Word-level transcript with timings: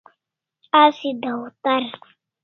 Asi 0.81 1.09
dawtar 1.23 1.83